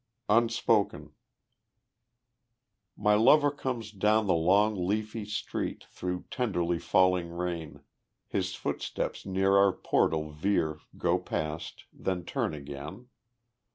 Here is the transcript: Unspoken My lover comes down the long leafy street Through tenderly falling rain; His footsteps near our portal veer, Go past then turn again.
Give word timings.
Unspoken 0.29 1.11
My 2.97 3.13
lover 3.13 3.51
comes 3.51 3.91
down 3.91 4.25
the 4.25 4.33
long 4.33 4.73
leafy 4.87 5.25
street 5.25 5.83
Through 5.91 6.25
tenderly 6.31 6.79
falling 6.79 7.29
rain; 7.29 7.83
His 8.27 8.55
footsteps 8.55 9.27
near 9.27 9.55
our 9.57 9.71
portal 9.73 10.31
veer, 10.31 10.79
Go 10.97 11.19
past 11.19 11.83
then 11.93 12.25
turn 12.25 12.55
again. 12.55 13.09